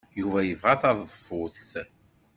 Yuba 0.19 0.39
yebɣa 0.43 0.75
taḍeffut. 0.81 1.55